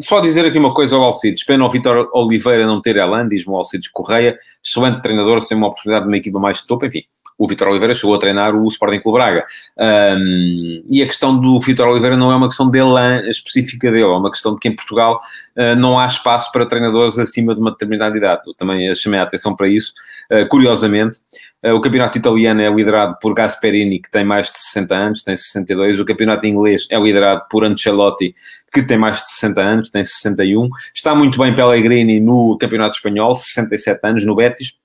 [0.02, 1.44] só dizer aqui uma coisa ao Alcides.
[1.44, 5.68] Pena o Vitor Oliveira não ter Elan, diz-me o Alcides Correia, excelente treinador, sem uma
[5.68, 7.04] oportunidade de uma equipa mais de topo, enfim
[7.38, 9.46] o Vitor Oliveira chegou a treinar o Sporting Clube Braga.
[9.78, 14.08] Um, e a questão do Vitor Oliveira não é uma questão dele específica dele, é
[14.08, 15.20] uma questão de que em Portugal
[15.56, 18.42] uh, não há espaço para treinadores acima de uma determinada idade.
[18.48, 19.94] Eu também chamei a atenção para isso.
[20.32, 21.18] Uh, curiosamente,
[21.64, 26.00] o campeonato italiano é liderado por Gasperini, que tem mais de 60 anos, tem 62.
[26.00, 28.34] O campeonato inglês é liderado por Ancelotti,
[28.72, 30.68] que tem mais de 60 anos, tem 61.
[30.94, 34.78] Está muito bem Pellegrini no campeonato espanhol, 67 anos, no Betis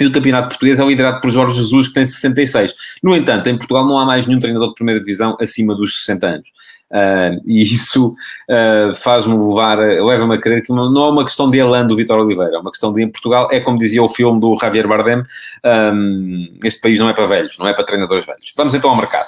[0.00, 2.74] e o campeonato português é liderado por Jorge Jesus, que tem 66.
[3.02, 6.26] No entanto, em Portugal não há mais nenhum treinador de primeira divisão acima dos 60
[6.26, 6.48] anos.
[6.88, 8.14] Uh, e isso
[8.48, 12.20] uh, faz-me levar, leva-me a crer que não é uma questão de elan do Vitor
[12.20, 15.24] Oliveira, é uma questão de em Portugal, é como dizia o filme do Javier Bardem,
[15.64, 18.52] um, este país não é para velhos, não é para treinadores velhos.
[18.56, 19.26] Vamos então ao mercado.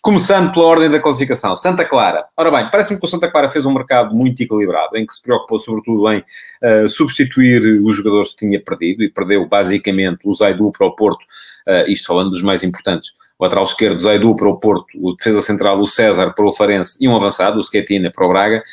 [0.00, 2.24] Começando pela ordem da classificação, Santa Clara.
[2.36, 5.20] Ora bem, parece-me que o Santa Clara fez um mercado muito equilibrado, em que se
[5.20, 10.70] preocupou sobretudo em uh, substituir os jogadores que tinha perdido, e perdeu basicamente o Zaidu
[10.70, 11.24] para o Porto,
[11.68, 15.40] uh, isto falando dos mais importantes, o lateral esquerdo Zaidu para o Porto, o defesa
[15.40, 18.64] central o César para o Farense e um avançado, o Schetina para o Braga,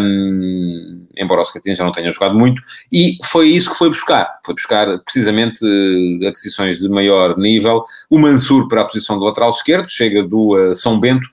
[0.00, 2.62] um, embora o Schetina já não tenha jogado muito,
[2.92, 8.18] e foi isso que foi buscar, foi buscar precisamente uh, aquisições de maior nível, o
[8.18, 11.28] Mansur para a posição do lateral esquerdo, chega do uh, São Bento,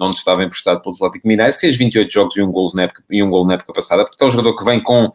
[0.00, 3.22] onde estava emprestado pelo Atlético Mineiro, fez 28 jogos e um gol na época, e
[3.22, 5.12] um gol na época passada, porque é um jogador que vem com uh,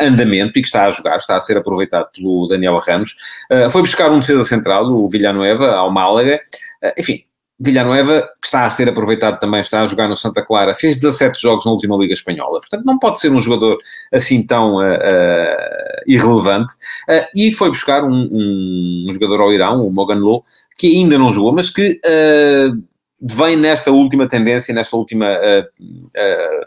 [0.00, 3.14] andamento e que está a jogar, está a ser aproveitado pelo Daniel Ramos.
[3.50, 6.40] Uh, foi buscar um defesa central, o Villanueva, ao Málaga.
[6.82, 7.24] Uh, enfim,
[7.60, 11.40] Villanueva, que está a ser aproveitado também, está a jogar no Santa Clara, fez 17
[11.42, 13.78] jogos na última Liga Espanhola, portanto não pode ser um jogador
[14.12, 16.72] assim tão uh, uh, irrelevante,
[17.08, 20.44] uh, e foi buscar um, um, um, jogador ao Irão, o Mogan Lo,
[20.78, 22.00] que ainda não jogou, mas que
[23.20, 26.66] vem nesta última tendência, nesta última uh, uh,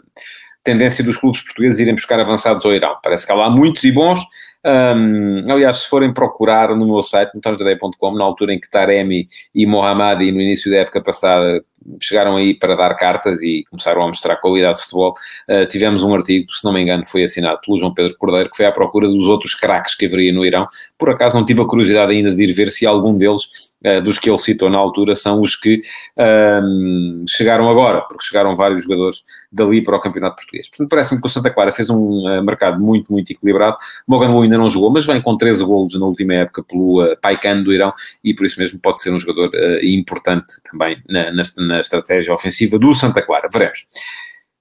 [0.62, 2.96] tendência dos clubes portugueses irem buscar avançados ao Irão.
[3.02, 4.20] Parece que há lá muitos e bons.
[4.64, 9.66] Um, aliás, se forem procurar no meu site, notariotoday.com, na altura em que Taremi e
[9.66, 11.64] Mohamed, no início da época passada,
[12.00, 15.14] chegaram aí para dar cartas e começaram a mostrar qualidade de futebol,
[15.48, 18.56] uh, tivemos um artigo, se não me engano, foi assinado pelo João Pedro Cordeiro, que
[18.56, 20.66] foi à procura dos outros craques que haveria no Irão.
[20.98, 24.18] Por acaso não tive a curiosidade ainda de ir ver se algum deles uh, dos
[24.18, 25.82] que ele citou na altura são os que
[26.62, 30.68] um, chegaram agora, porque chegaram vários jogadores dali para o Campeonato Português.
[30.68, 33.76] Portanto, parece-me que o Santa Clara fez um uh, mercado muito, muito equilibrado.
[34.06, 37.62] Morgan ainda não jogou, mas vem com 13 golos na última época pelo uh, Paikan
[37.62, 37.92] do Irão
[38.22, 42.32] e por isso mesmo pode ser um jogador uh, importante também na, na, na, estratégia
[42.32, 43.48] ofensiva do Santa Clara.
[43.52, 43.86] Veremos.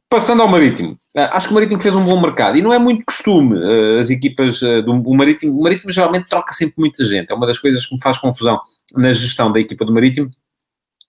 [0.10, 3.06] Passando ao Marítimo, acho que o Marítimo fez um bom mercado e não é muito
[3.06, 3.58] costume
[3.98, 5.58] as equipas do o Marítimo.
[5.58, 8.60] O Marítimo geralmente troca sempre muita gente, é uma das coisas que me faz confusão
[8.94, 10.30] na gestão da equipa do Marítimo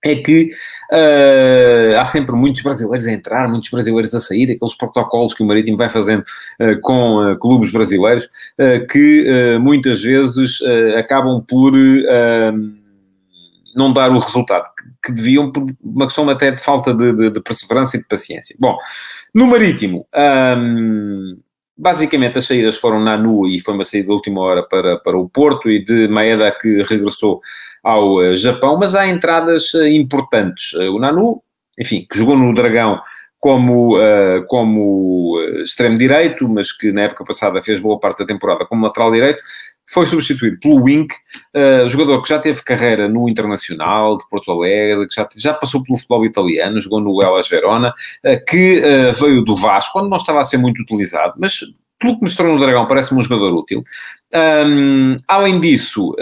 [0.05, 0.51] é que
[0.93, 5.47] uh, há sempre muitos brasileiros a entrar, muitos brasileiros a sair, aqueles protocolos que o
[5.47, 6.23] Marítimo vai fazendo
[6.61, 8.29] uh, com uh, clubes brasileiros,
[8.91, 10.61] que muitas vezes
[10.97, 11.73] acabam por
[13.74, 17.30] não dar o resultado que, que, deviam, por uma questão até de falta de, de,
[17.30, 18.56] de perseverança e de paciência.
[18.58, 18.76] Bom,
[19.35, 20.06] no Marítimo,
[20.56, 21.38] um,
[21.76, 25.16] basicamente as saídas foram na NU e foi uma saída de última hora para, para
[25.16, 27.40] o Porto e de Maeda que regressou
[27.82, 30.74] ao eh, Japão, mas há entradas eh, importantes.
[30.74, 31.42] Eh, o Nanu,
[31.78, 33.00] enfim, que jogou no Dragão
[33.40, 38.64] como, uh, como extremo direito, mas que na época passada fez boa parte da temporada
[38.64, 39.40] como lateral direito,
[39.92, 41.14] foi substituído pelo Wink,
[41.55, 45.83] uh, jogador que já teve carreira no Internacional de Porto Alegre, que já, já passou
[45.83, 48.83] pelo futebol italiano, jogou no Elas Verona, uh, que
[49.20, 51.61] veio do Vasco, quando não estava a ser muito utilizado, mas
[51.98, 53.85] pelo que mostrou no Dragão parece-me um jogador útil.
[54.35, 56.14] Um, além disso,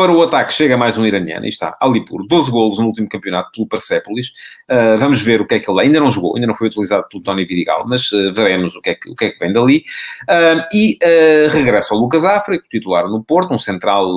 [0.00, 3.50] para o ataque chega mais um iraniano, e está, Alipur, 12 golos no último campeonato
[3.52, 4.28] pelo Persepolis.
[4.66, 7.06] Uh, vamos ver o que é que ele ainda não jogou, ainda não foi utilizado
[7.06, 9.52] pelo Tony Vidigal, mas uh, veremos o que, é que, o que é que vem
[9.52, 9.84] dali.
[10.22, 10.98] Uh, e
[11.50, 14.08] regressa ao Lucas África, titular no Porto, um central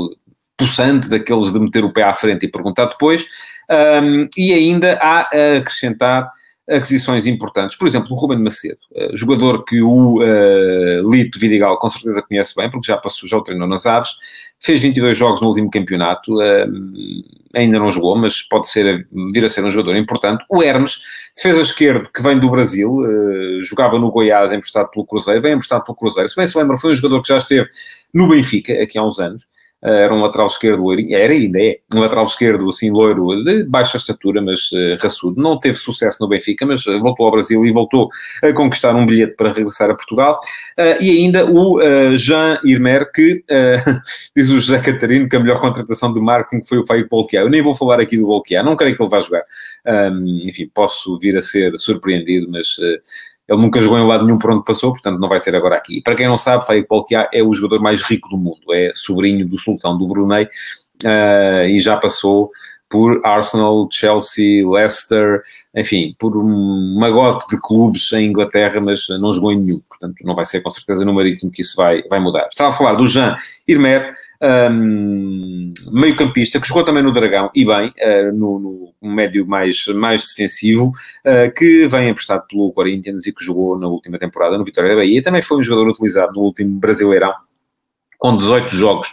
[0.56, 3.28] possante daqueles de meter o pé à frente e perguntar depois.
[3.70, 6.32] Um, e ainda há a acrescentar
[6.70, 7.78] aquisições importantes.
[7.78, 12.56] Por exemplo, o Ruben Macedo, uh, jogador que o uh, Lito Vidigal com certeza conhece
[12.56, 14.12] bem, porque já passou, já o treinou nas Aves,
[14.60, 19.50] fez 22 jogos no último campeonato, uh, ainda não jogou, mas pode ser, vir a
[19.50, 20.44] ser um jogador importante.
[20.50, 21.02] O Hermes,
[21.36, 22.92] defesa esquerdo, que vem do Brasil,
[23.60, 26.28] jogava no Goiás, emprestado pelo Cruzeiro, bem emprestado pelo Cruzeiro.
[26.28, 27.70] Se bem se lembra, foi um jogador que já esteve
[28.12, 31.78] no Benfica, aqui há uns anos, eh, era um lateral esquerdo loirinho, era ainda é,
[31.94, 35.42] um lateral esquerdo assim loiro, de baixa estatura, mas uh, raçudo.
[35.42, 38.10] Não teve sucesso no Benfica, mas uh, voltou ao Brasil e voltou
[38.42, 40.40] a conquistar um bilhete para regressar a Portugal.
[40.80, 41.80] Uh, e ainda o
[42.16, 43.44] Jean Irmer, que
[44.36, 47.42] diz o José Catarino que a melhor contratação de marketing foi o Fábio Bolquia.
[47.42, 49.44] Eu nem vou falar aqui do Bolquia, não creio que ele vá jogar.
[49.86, 52.78] Um, enfim, posso vir a ser surpreendido, mas
[53.48, 55.98] Ele nunca jogou em lado nenhum por onde passou, portanto não vai ser agora aqui.
[55.98, 58.92] E para quem não sabe, Faik Polkiá é o jogador mais rico do mundo, é
[58.96, 62.52] sobrinho do sultão do Brunei uh, e já passou
[62.94, 65.42] por Arsenal, Chelsea, Leicester,
[65.76, 70.36] enfim, por um magote de clubes em Inglaterra, mas não jogou em nenhum, portanto não
[70.36, 72.48] vai ser com certeza no Marítimo que isso vai, vai mudar.
[72.48, 73.36] Estava a falar do Jean
[73.68, 79.48] Irmer, um, meio campista, que jogou também no Dragão, e bem, uh, no, no, médio
[79.48, 80.88] mais, mais defensivo,
[81.26, 84.96] uh, que vem emprestado pelo Corinthians e que jogou na última temporada no Vitória da
[84.98, 87.34] Bahia, também foi um jogador utilizado no último Brasileirão,
[88.24, 89.10] com 18 jogos.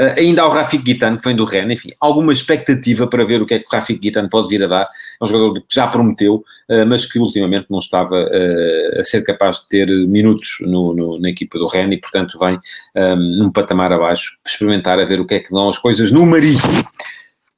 [0.00, 3.46] Uh, ainda o Rafik Guitane, que vem do Rennes, enfim, alguma expectativa para ver o
[3.46, 4.82] que é que o Rafik Guitane pode vir a dar.
[5.20, 9.22] É um jogador que já prometeu, uh, mas que ultimamente não estava uh, a ser
[9.22, 12.58] capaz de ter minutos no, no, na equipa do Rennes e, portanto, vem
[12.96, 16.24] um, num patamar abaixo, experimentar a ver o que é que dão as coisas no
[16.24, 16.82] Marítimo.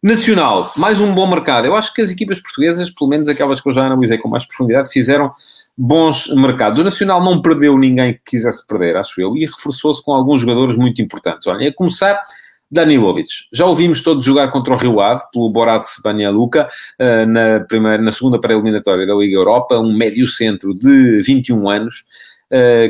[0.02, 1.64] Nacional, mais um bom mercado.
[1.64, 4.44] Eu acho que as equipas portuguesas, pelo menos aquelas que eu já analisei com mais
[4.44, 5.32] profundidade, fizeram
[5.76, 6.78] bons mercados.
[6.78, 10.76] O Nacional não perdeu ninguém que quisesse perder, acho eu, e reforçou-se com alguns jogadores
[10.76, 11.46] muito importantes.
[11.46, 12.22] Olha, a começar,
[12.70, 13.28] Danilovic.
[13.52, 18.02] Já ouvimos todos jogar contra o Rio Ave, pelo Borat Banja Luka, eh, na, primeira,
[18.02, 22.04] na segunda pré-eliminatória da Liga Europa, um médio centro de 21 anos,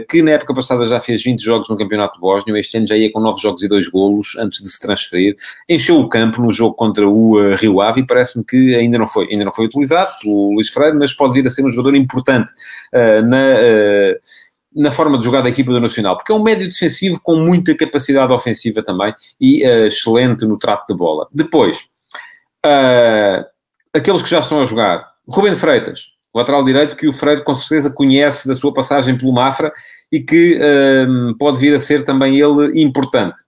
[0.09, 3.11] que na época passada já fez 20 jogos no Campeonato Bósnio, este ano já ia
[3.11, 5.35] com 9 jogos e 2 golos antes de se transferir,
[5.69, 9.07] encheu o campo no jogo contra o uh, Rio Ave e parece-me que ainda não,
[9.07, 11.97] foi, ainda não foi utilizado pelo Luís Freire, mas pode vir a ser um jogador
[11.97, 12.53] importante
[12.93, 13.47] uh, na
[14.77, 17.75] na forma de jogar da equipa do Nacional, porque é um médio defensivo com muita
[17.75, 21.27] capacidade ofensiva também e uh, excelente no trato de bola.
[21.33, 21.89] Depois,
[22.65, 23.43] uh,
[23.95, 27.91] aqueles que já estão a jogar, Rubem Freitas, lateral direito que o Freire com certeza
[27.91, 29.73] conhece da sua passagem pelo Mafra
[30.13, 30.59] e que
[31.09, 33.43] um, pode vir a ser também ele importante.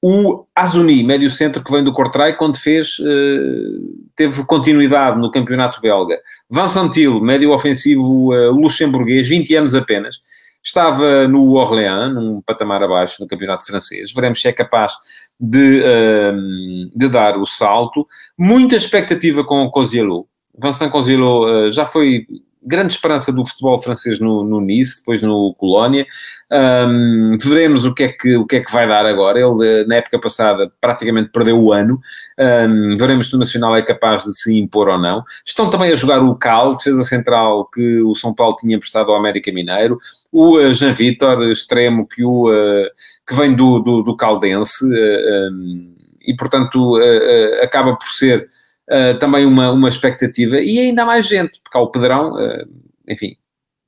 [0.00, 5.80] O Azuni, médio centro que vem do Cortrai, quando fez, uh, teve continuidade no campeonato
[5.80, 6.18] belga.
[6.50, 10.16] Vincent Till, médio ofensivo uh, luxemburguês, 20 anos apenas,
[10.62, 14.12] estava no Orléans, num patamar abaixo no campeonato francês.
[14.12, 14.92] Veremos se é capaz
[15.40, 18.06] de, uh, de dar o salto.
[18.38, 22.26] Muita expectativa com o Cozielou Vincent Conzilo uh, já foi
[22.66, 26.06] grande esperança do futebol francês no, no Nice, depois no Colónia.
[26.50, 29.38] Um, veremos o que, é que, o que é que vai dar agora.
[29.38, 32.00] Ele, eh, na época passada, praticamente perdeu o ano.
[32.38, 35.22] Um, veremos se o Nacional é capaz de se impor ou não.
[35.44, 39.16] Estão também a jogar o Cal, defesa central que o São Paulo tinha emprestado ao
[39.16, 39.98] América Mineiro.
[40.32, 42.88] O uh, Jean Vitor, extremo que, o, uh,
[43.26, 44.84] que vem do, do, do Caldense.
[44.84, 45.94] Uh, um,
[46.26, 46.96] e, portanto,
[47.62, 48.46] acaba por ser
[48.90, 52.68] uh, também uma, uma expectativa, e ainda mais gente, porque há o Pedrão, uh,
[53.08, 53.36] enfim,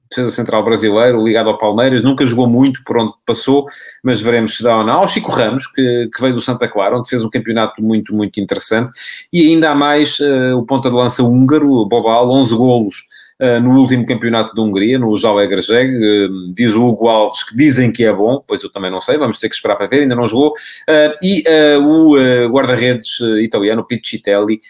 [0.09, 3.67] defesa central brasileiro, ligado ao Palmeiras, nunca jogou muito por onde passou,
[4.03, 5.01] mas veremos se dá ou não.
[5.01, 8.39] Ao Chico Ramos, que, que veio do Santa Clara, onde fez um campeonato muito, muito
[8.41, 8.93] interessante,
[9.33, 13.16] e ainda há mais uh, o ponta de lança húngaro, Bobal, 11 golos
[13.63, 18.05] no último campeonato da Hungria, no Zalaegerszeg, uh, diz o Hugo Alves que dizem que
[18.05, 20.27] é bom, pois eu também não sei, vamos ter que esperar para ver, ainda não
[20.27, 21.45] jogou, uh, e
[21.83, 24.61] o guarda-redes italiano, Piccitelli,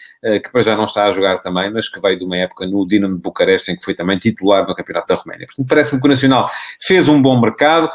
[0.43, 2.85] que para já não está a jogar também, mas que veio de uma época no
[2.85, 5.45] Dinamo de Bucareste, em que foi também titular no campeonato da Roménia.
[5.47, 6.49] Portanto, parece-me que o Nacional
[6.81, 7.89] fez um bom mercado,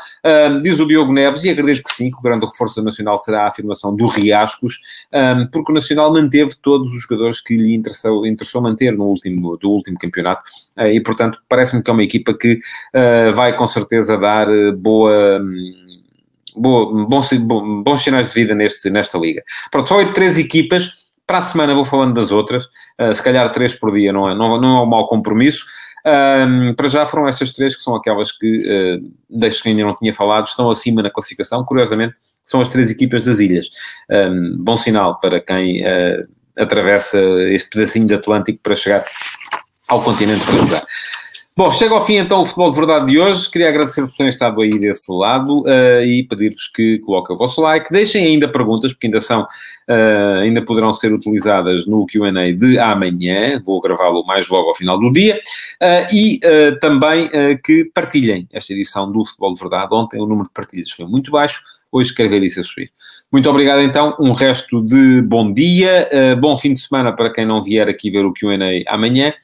[0.63, 3.45] diz o Diogo Neves, e acredito que sim, que o grande reforço do Nacional será
[3.45, 4.79] a afirmação do Riascos,
[5.53, 9.71] porque o Nacional manteve todos os jogadores que lhe interessou, interessou manter no último, do
[9.71, 10.43] último campeonato,
[10.79, 12.55] e, portanto, parece-me que é uma equipa que
[12.95, 15.41] uh, vai com certeza dar eh, boa.
[16.55, 19.43] Boa, bons, bons sinais de vida neste, nesta liga.
[19.71, 20.91] Pronto, só oito, três equipas.
[21.27, 22.67] Para a semana vou falando das outras.
[23.01, 25.65] Uh, se calhar três por dia não é, não, não é um mau compromisso.
[26.05, 29.97] Um, para já foram estas três que são aquelas que, uh, das que ainda não
[29.97, 31.65] tinha falado, estão acima na classificação.
[31.65, 33.69] Curiosamente, são as três equipas das ilhas.
[34.11, 39.05] Um, bom sinal para quem uh, atravessa este pedacinho de Atlântico para chegar
[39.93, 40.83] ao continente para jogar.
[41.55, 43.51] Bom, chega ao fim então o Futebol de Verdade de hoje.
[43.51, 47.61] Queria agradecer por terem estado aí desse lado uh, e pedir-vos que coloquem o vosso
[47.61, 47.93] like.
[47.93, 53.61] Deixem ainda perguntas, porque ainda são, uh, ainda poderão ser utilizadas no Q&A de amanhã.
[53.67, 55.39] Vou gravá-lo mais logo ao final do dia.
[55.83, 56.41] Uh, e
[56.81, 57.29] também
[57.63, 59.95] que partilhem esta edição do Futebol de Verdade.
[59.95, 61.61] Ontem o número de partilhas foi muito baixo.
[61.93, 62.91] Hoje quero ver isso a subir.
[63.31, 64.17] Muito obrigado então.
[64.19, 66.09] Um resto de bom dia.
[66.41, 69.35] bom fim de semana para quem não vier aqui ver o Q&A amanhã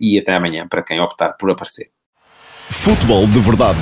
[0.00, 1.90] e até amanhã para quem optar por aparecer.
[2.68, 3.78] Futebol de Verdade,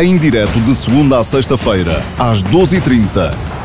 [0.00, 3.57] em direto de segunda a sexta-feira, às 12h30